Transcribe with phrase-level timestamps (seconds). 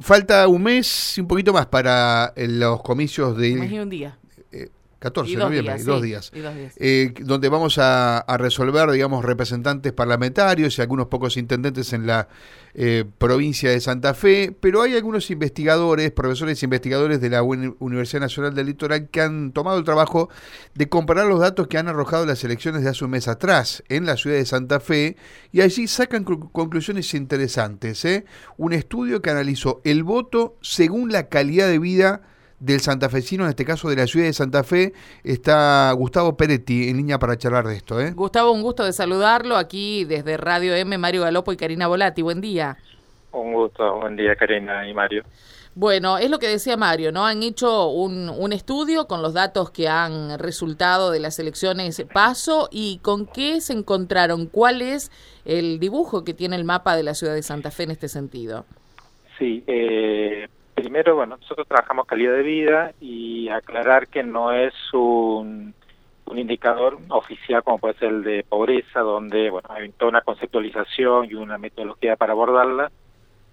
[0.00, 3.52] falta un mes y un poquito más para los comicios de...
[3.52, 4.18] Un un día.
[4.98, 11.06] 14 de noviembre, dos días, eh, donde vamos a, resolver, digamos, representantes parlamentarios y algunos
[11.06, 12.28] pocos intendentes en la
[12.74, 18.22] eh, provincia de Santa Fe, pero hay algunos investigadores, profesores e investigadores de la Universidad
[18.22, 20.30] Nacional del Litoral que han tomado el trabajo
[20.74, 24.04] de comparar los datos que han arrojado las elecciones de hace un mes atrás en
[24.04, 25.16] la ciudad de Santa Fe
[25.52, 28.04] y allí sacan conclusiones interesantes.
[28.04, 28.24] ¿eh?
[28.56, 32.22] Un estudio que analizó el voto según la calidad de vida
[32.60, 36.96] del santafesino, en este caso de la ciudad de Santa Fe, está Gustavo Peretti en
[36.96, 38.00] línea para charlar de esto.
[38.00, 38.12] ¿eh?
[38.12, 42.22] Gustavo, un gusto de saludarlo aquí desde Radio M, Mario Galopo y Karina Volati.
[42.22, 42.76] Buen día.
[43.32, 45.22] Un gusto, buen día Karina y Mario.
[45.74, 47.24] Bueno, es lo que decía Mario, ¿no?
[47.24, 52.68] Han hecho un, un, estudio con los datos que han resultado de las elecciones paso
[52.72, 55.12] y con qué se encontraron, cuál es
[55.44, 58.64] el dibujo que tiene el mapa de la ciudad de Santa Fe en este sentido.
[59.38, 60.48] Sí, eh,
[60.80, 65.74] primero, bueno, nosotros trabajamos calidad de vida y aclarar que no es un,
[66.26, 71.26] un indicador oficial como puede ser el de pobreza, donde bueno hay toda una conceptualización
[71.30, 72.90] y una metodología para abordarla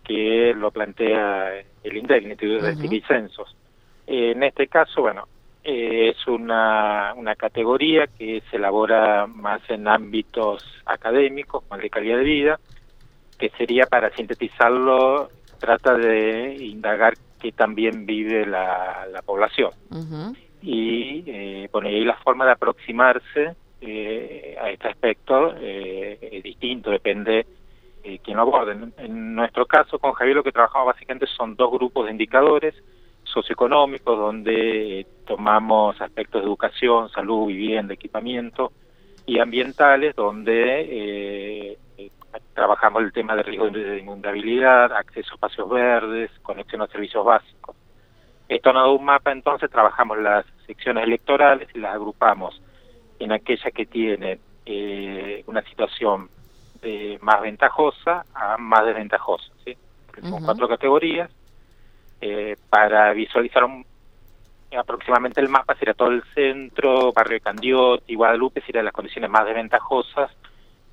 [0.04, 3.56] que lo plantea el INDEC, el Instituto de y Censos.
[4.06, 5.28] en este caso, bueno,
[5.64, 12.18] eh, es una, una categoría que se elabora más en ámbitos académicos, más de calidad
[12.18, 12.60] de vida,
[13.40, 19.72] que sería para sintetizarlo trata de indagar que también vive la, población.
[20.62, 26.90] Y eh, bueno, y la forma de aproximarse eh, a este aspecto eh, es distinto,
[26.90, 27.46] depende
[28.04, 28.76] eh, quién lo aborde.
[28.98, 32.74] En, nuestro caso, con Javier, lo que trabajamos básicamente son dos grupos de indicadores
[33.24, 38.72] socioeconómicos, donde tomamos aspectos de educación, salud, vivienda, equipamiento,
[39.28, 41.78] y ambientales, donde
[42.54, 47.76] trabajamos el tema de riesgo de inundabilidad, acceso a espacios verdes, conexión a servicios básicos.
[48.48, 52.62] Esto no da un mapa, entonces trabajamos las secciones electorales y las agrupamos
[53.20, 56.30] en aquellas que tienen eh, una situación
[56.82, 59.52] eh, más ventajosa a más desventajosa.
[59.64, 59.76] ¿sí?
[60.22, 61.30] Son cuatro categorías.
[62.22, 63.64] Eh, para visualizar
[64.76, 70.32] aproximadamente el mapa sería todo el centro, barrio Candioti, Guadalupe, serían las condiciones más desventajosas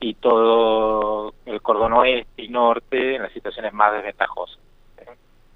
[0.03, 4.59] y todo el cordón oeste y norte en las situaciones más desventajosas.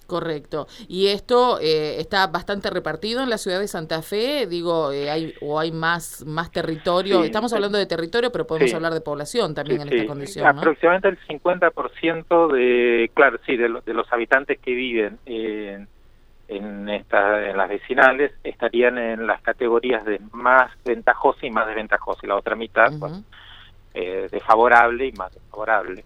[0.06, 0.68] Correcto.
[0.88, 4.46] ¿Y esto eh, está bastante repartido en la ciudad de Santa Fe?
[4.46, 7.24] Digo, eh, hay o hay más más territorio.
[7.24, 10.46] Estamos hablando de territorio, pero podemos hablar de población también en esta condición.
[10.46, 15.88] Aproximadamente el 50% de, claro, sí, de, de, los habitantes que viven en,
[16.46, 22.20] en, esta, en las vecinales estarían en las categorías de más ventajosa y más desventajosa.
[22.22, 22.92] Y la otra mitad,
[23.98, 26.04] eh, desfavorable y más desfavorable.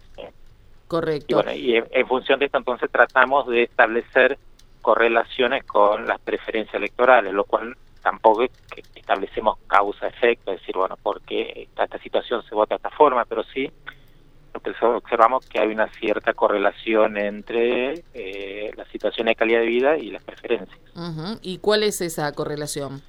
[0.87, 1.27] Correcto.
[1.29, 4.39] Y bueno, y en, función de esto entonces tratamos de establecer
[4.81, 10.97] correlaciones con las preferencias electorales, lo cual tampoco es que establecemos causa-efecto, es decir, bueno,
[11.03, 13.69] porque esta, esta situación se vota de esta forma, pero sí
[14.53, 20.11] observamos que hay una cierta correlación entre eh, la situación de calidad de vida y
[20.11, 20.79] las preferencias.
[21.43, 23.03] ¿Y cuál es esa correlación?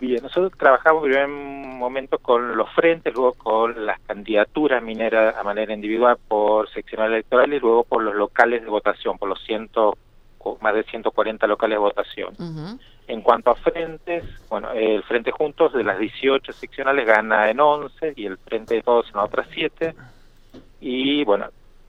[0.00, 5.42] Bien, nosotros trabajamos en un momento con los frentes, luego con las candidaturas mineras a
[5.42, 9.98] manera individual por seccional electoral y luego por los locales de votación, por los ciento,
[10.62, 12.34] más de 140 locales de votación.
[13.08, 18.14] En cuanto a frentes, bueno, el Frente Juntos de las 18 seccionales gana en 11
[18.16, 19.94] y el Frente de Todos en otras 7.
[20.80, 21.48] Y bueno,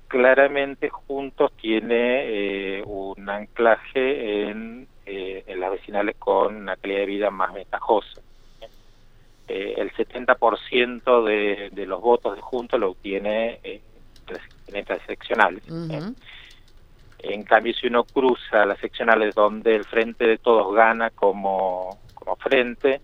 [0.09, 7.05] claramente Juntos tiene eh, un anclaje en eh, en las vecinales con una calidad de
[7.05, 8.21] vida más ventajosa.
[9.45, 13.81] Eh, el 70% de, de los votos de Juntos lo obtiene eh,
[14.67, 15.63] en estas seccionales.
[17.19, 22.37] En cambio, si uno cruza las seccionales donde el Frente de Todos gana como, como
[22.37, 23.01] frente,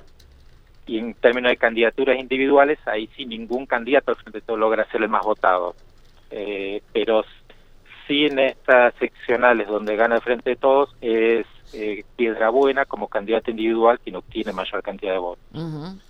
[0.85, 4.89] y en términos de candidaturas individuales, ahí sí ningún candidato al Frente de Todos logra
[4.89, 5.75] ser el más votado.
[6.31, 7.25] Eh, pero
[8.07, 13.07] sí en estas seccionales donde gana el Frente de Todos es eh, Piedra Buena como
[13.07, 15.43] candidato individual quien obtiene mayor cantidad de votos.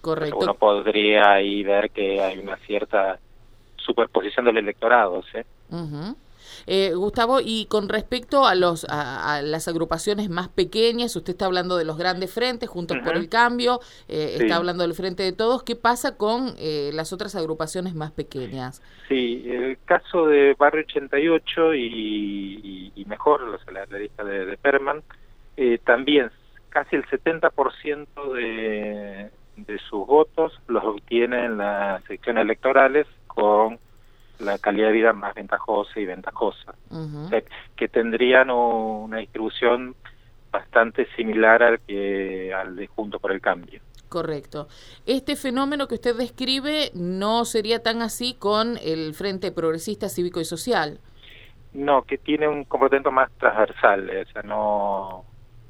[0.01, 0.37] correcto.
[0.39, 3.19] Uno podría ahí ver que hay una cierta
[3.77, 5.23] superposición del electorado.
[5.31, 5.39] ¿sí?
[6.65, 11.77] Eh, Gustavo, y con respecto a, los, a, las agrupaciones más pequeñas, usted está hablando
[11.77, 15.63] de los grandes frentes, Juntos por el Cambio, eh, está hablando del Frente de Todos,
[15.63, 18.81] ¿qué pasa con eh, las otras agrupaciones más pequeñas?
[19.07, 25.03] Sí, el caso de Barrio 88 y, y, mejor, la, la lista de, de Perman,
[25.83, 26.31] también
[26.69, 33.79] casi el 70% de, de sus votos los obtiene en las secciones electorales con
[34.39, 36.75] la calidad de vida más ventajosa y ventajosa,
[37.75, 39.95] que tendrían una distribución
[40.51, 43.81] bastante similar al que al de Junto por el Cambio.
[44.09, 44.67] Correcto.
[45.05, 50.45] Este fenómeno que usted describe no sería tan así con el Frente Progresista Cívico y
[50.45, 50.99] Social.
[51.73, 55.25] No, que tiene un comportamiento más transversal, o sea, no,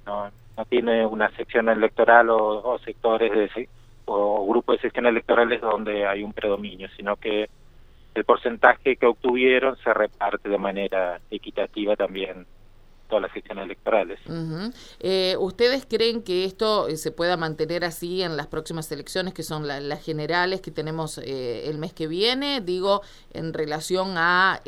[0.07, 3.69] no, no tiene una sección electoral o, sectores de,
[4.05, 7.47] o grupos de secciones electorales donde hay un predominio, sino que
[8.15, 12.47] el porcentaje que obtuvieron se reparte de manera equitativa también
[13.07, 14.19] todas las secciones electorales.
[14.99, 19.43] Eh, ¿Ustedes creen que esto eh, se pueda mantener así en las próximas elecciones, que
[19.43, 22.61] son las generales que tenemos eh, el mes que viene?
[22.61, 23.01] Digo,
[23.33, 24.59] en relación a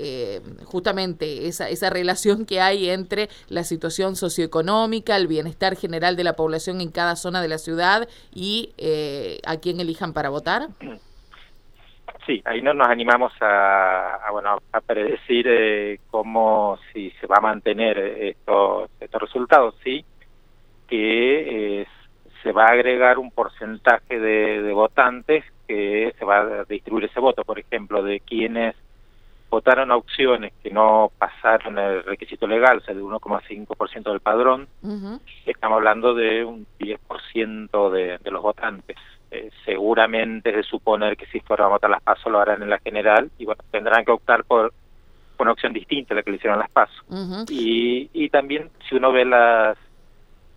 [0.65, 6.33] justamente esa, esa relación que hay entre la situación socioeconómica, el bienestar general de la
[6.33, 8.73] población en cada zona de la ciudad y
[9.45, 10.69] a quién elijan para votar.
[12.25, 17.41] Sí, ahí no nos animamos a, bueno a predecir eh, cómo si se va a
[17.41, 20.03] mantener estos estos resultados, sí,
[20.87, 21.87] que eh,
[22.43, 27.43] se va a agregar un porcentaje de, votantes que se va a distribuir ese voto,
[27.43, 28.75] por ejemplo, de quienes
[29.49, 34.67] votaron a opciones que no pasaron el requisito legal, o sea, de 1,5% del padrón,
[35.45, 38.97] estamos hablando de un 10% de, de los votantes.
[39.31, 42.79] Eh, seguramente de suponer que si fueran a votar las pasos lo harán en la
[42.79, 44.73] general y bueno, tendrán que optar por,
[45.37, 47.05] una opción distinta a la que le hicieron las pasos.
[47.47, 49.77] y, y también si uno ve las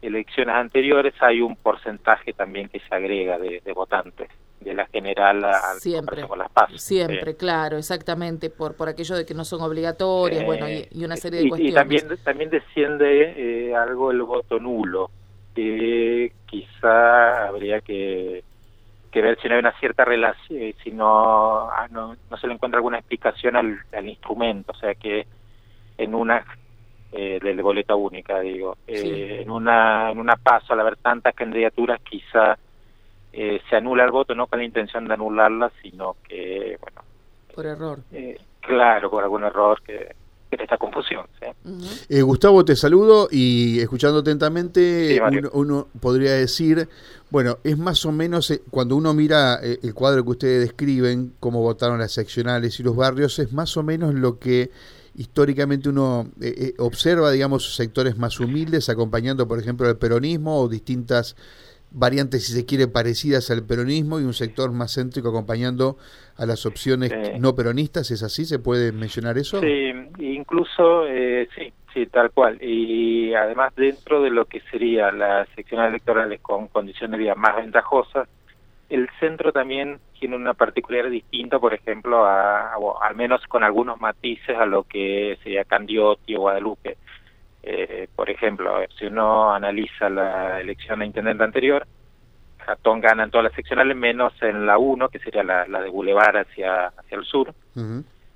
[0.00, 4.28] elecciones anteriores hay un porcentaje también que se agrega de, votantes
[4.60, 6.80] de la general al siempre con las pasos.
[6.80, 11.42] siempre claro exactamente por por aquello de que no son obligatorias bueno y, una serie
[11.42, 15.10] de cuestiones y también también desciende eh, algo el voto nulo
[15.54, 18.42] que quizá habría que
[19.12, 22.54] que ver si no hay una cierta relación, eh, si ah, no, no, se le
[22.54, 25.26] encuentra alguna explicación al, al instrumento, o sea que
[25.98, 26.44] en una
[27.12, 32.00] eh, de boleta única, digo, eh, en una en una paso al haber tantas candidaturas
[32.00, 32.56] quizá
[33.34, 37.02] eh, se anula el voto no con la intención de anularla, sino que bueno
[37.54, 37.98] por error.
[38.60, 40.16] claro, por algún error que
[40.60, 41.26] esta confusión.
[42.08, 45.20] Gustavo, te saludo y escuchando atentamente,
[45.52, 46.88] uno, podría decir,
[47.32, 51.32] bueno, es más o menos, eh, cuando uno mira eh, el cuadro que ustedes describen,
[51.40, 54.70] cómo votaron las seccionales y los barrios, es más o menos lo que
[55.14, 61.34] históricamente uno eh, observa, digamos, sectores más humildes, acompañando, por ejemplo, el peronismo o distintas
[61.92, 65.96] variantes, si se quiere, parecidas al peronismo y un sector más céntrico acompañando
[66.36, 68.10] a las opciones no peronistas.
[68.10, 68.44] ¿Es así?
[68.44, 69.60] ¿Se puede mencionar eso?
[69.60, 71.04] Sí, incluso,
[71.56, 72.58] sí, Sí, tal cual.
[72.62, 77.56] Y además dentro de lo que sería las secciones electorales con condiciones de vida más
[77.56, 78.28] ventajosas,
[78.88, 84.56] el centro también tiene una particularidad distinta, por ejemplo, a, al menos con algunos matices
[84.56, 86.96] a lo que sería Candioti o Guadalupe.
[87.62, 91.86] Eh, por ejemplo, si uno analiza la elección de intendente anterior,
[92.58, 96.36] Jatón gana en todas las seccionales menos en la 1, que sería la, de Boulevard
[96.38, 97.54] hacia, hacia el sur,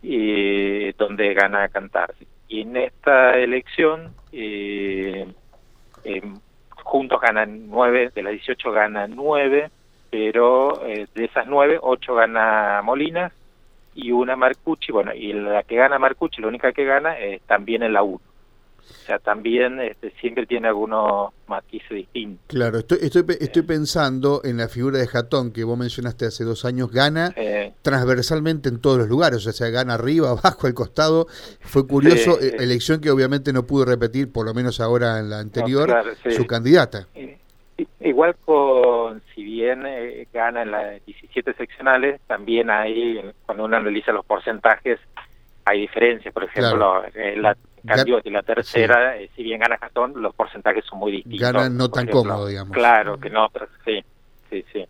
[0.03, 2.15] y donde gana Cantar.
[2.49, 5.27] Y en esta elección, eh,
[6.05, 6.23] eh,
[6.71, 9.71] juntos ganan nueve, de las 18 ganan nueve,
[10.11, 13.33] pero eh, de esas nueve, ocho gana Molinas
[13.95, 17.83] y una Marcucci, bueno, y la que gana Marcucci, la única que gana, es también
[17.83, 18.21] en la 1.
[18.89, 22.45] O sea, también este, siempre tiene algunos matices distintos.
[22.49, 26.65] Claro, estoy, estoy, estoy pensando en la figura de Jatón que vos mencionaste hace dos
[26.65, 27.33] años, gana
[27.83, 31.27] transversalmente en todos los lugares, o sea, gana arriba, abajo, al costado.
[31.61, 35.39] Fue curioso, eh, elección que obviamente no pudo repetir, por lo menos ahora en la
[35.39, 37.07] anterior, su candidata.
[38.01, 44.13] Igual con, si bien eh, gana en las 17 seccionales, también hay, cuando uno analiza
[44.13, 44.99] los porcentajes,
[45.65, 46.33] hay diferencias.
[46.33, 47.57] Por ejemplo, en la
[48.25, 51.41] y la tercera, eh, si bien gana Jatón, los porcentajes son muy distintos.
[51.41, 52.75] Ganan no tan cómodo, digamos.
[52.75, 54.05] Claro, que no, pero sí.
[54.57, 54.87] Sí, sí.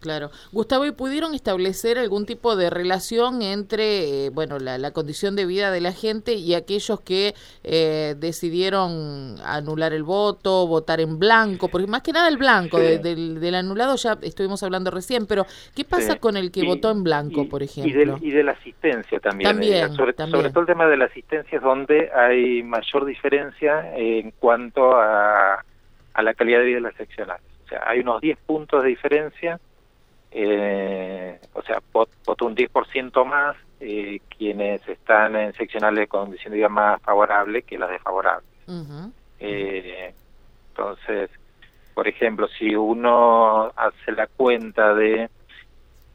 [0.00, 0.30] Claro.
[0.52, 5.70] Gustavo, ¿y pudieron establecer algún tipo de relación entre, eh, bueno, la, condición de vida
[5.70, 11.68] de la gente y aquellos que eh, decidieron anular el voto, votar en blanco?
[11.68, 16.18] Porque más que nada el blanco, del, anulado ya estuvimos hablando recién, pero ¿qué pasa
[16.18, 18.18] con el que votó en blanco, por ejemplo?
[18.20, 19.50] Y, de, la asistencia también.
[19.50, 20.38] También, eh, sobre, también.
[20.38, 25.64] sobre todo el tema de la asistencia es donde hay mayor diferencia en cuanto a,
[26.14, 27.50] a la calidad de vida de las seccionales
[27.84, 29.60] hay unos 10 puntos de diferencia,
[30.30, 36.58] eh, o sea, votó un 10% más eh, quienes están en seccionales de condición de
[36.58, 38.48] vida más favorable que las desfavorables.
[39.40, 40.14] eh,
[40.68, 41.30] entonces,
[41.94, 45.28] por ejemplo, si uno hace la cuenta de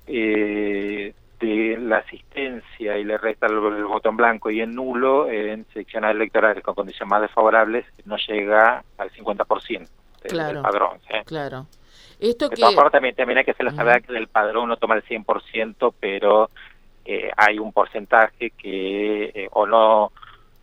[0.08, 6.12] eh, de la asistencia y le resta el, botón blanco y en nulo en secciones
[6.12, 9.88] electorales con condiciones más desfavorables no llega al 50%
[10.28, 11.00] del, padrón.
[11.26, 11.68] Claro.
[12.20, 12.90] Esto de que...
[12.92, 16.50] también, también hay que hacer la salvedad que del padrón no toma el 100%, pero
[17.06, 20.12] eh, hay un porcentaje que eh, o no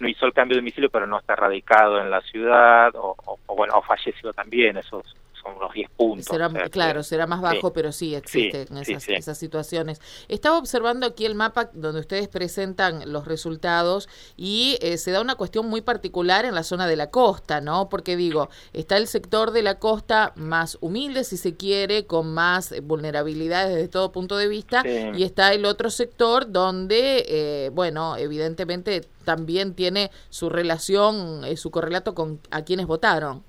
[0.00, 3.14] no hizo el cambio de domicilio pero no está radicado en la ciudad o,
[3.47, 6.39] o bueno o falleció también esos son unos 10 puntos.
[6.71, 10.01] claro, será más bajo, pero sí existen esas, situaciones.
[10.29, 15.35] Estaba observando aquí el mapa donde ustedes presentan los resultados y eh, se da una
[15.35, 17.89] cuestión muy particular en la zona de la costa, ¿no?
[17.89, 22.75] Porque digo, está el sector de la costa más humilde, si se quiere, con más
[22.83, 29.03] vulnerabilidades desde todo punto de vista, y está el otro sector donde, eh, bueno, evidentemente
[29.25, 33.45] también tiene su relación, eh, su correlato con a quienes votaron.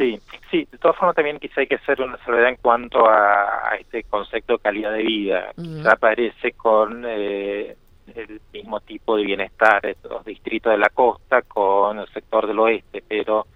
[0.00, 0.18] Sí,
[0.50, 4.02] sí, de todas formas también quizá hay que hacer una salvedad en cuanto a, este
[4.04, 5.52] concepto de calidad de vida.
[5.54, 7.76] Quizá aparece con eh,
[8.14, 13.04] el mismo tipo de bienestar los distritos de la costa con el sector del oeste,
[13.06, 13.46] pero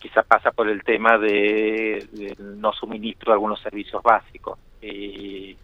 [0.00, 5.56] quizá pasa por el tema de, no suministro de algunos servicios básicos y,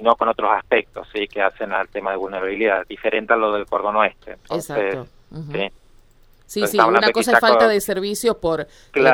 [0.00, 1.26] no con otros aspectos ¿sí?
[1.26, 4.36] que hacen al tema de vulnerabilidad, diferente a lo del cordón oeste.
[4.48, 5.06] Exacto.
[5.52, 5.70] Sí,
[6.50, 8.66] sí, una cosa es falta de servicios por, eh,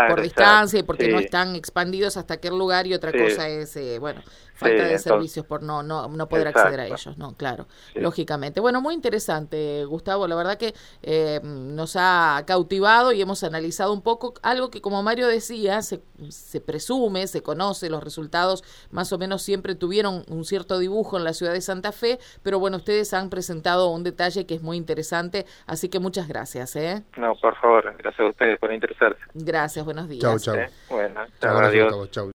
[0.09, 3.99] por distancia y porque no están expandidos hasta aquel lugar y otra cosa es, eh,
[3.99, 4.23] bueno,
[4.57, 7.35] falta de servicios por no no, no poder acceder a ellos, ¿no?
[7.35, 8.61] Claro, lógicamente.
[8.61, 10.27] Bueno, muy interesante, Gustavo.
[10.27, 15.03] La verdad que eh, nos ha cautivado y hemos analizado un poco algo que, como
[15.03, 20.45] Mario decía, se, se presume, se conoce, los resultados más o menos siempre tuvieron un
[20.45, 24.47] cierto dibujo en la ciudad de Santa Fe, pero bueno, ustedes han presentado un detalle
[24.47, 26.77] que es muy interesante, así que muchas gracias.
[26.77, 27.05] ¿eh?
[27.17, 29.21] No, por favor, gracias a ustedes por interesarse.
[29.35, 30.23] Gracias, buenos días.
[30.23, 30.57] Chao, chao.
[30.89, 32.17] Bueno, chao, adiós.